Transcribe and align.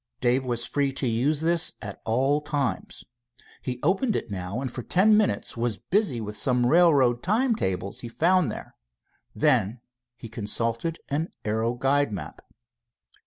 Dave 0.19 0.43
was 0.43 0.65
free 0.65 0.91
to 0.93 1.07
use 1.07 1.41
this 1.41 1.73
at 1.79 2.01
all 2.05 2.41
times. 2.41 3.05
He 3.61 3.79
opened 3.83 4.15
it 4.15 4.31
now, 4.31 4.59
and 4.59 4.71
for 4.71 4.81
ten 4.81 5.15
minutes 5.15 5.55
was 5.55 5.77
busy 5.77 6.19
with 6.19 6.35
some 6.35 6.65
railroad 6.65 7.21
time 7.21 7.53
tables 7.55 7.99
he 7.99 8.07
found 8.07 8.51
there. 8.51 8.73
Then 9.35 9.79
he 10.17 10.27
consulted 10.27 10.99
an 11.09 11.29
aero 11.45 11.75
guide 11.75 12.11
map. 12.11 12.41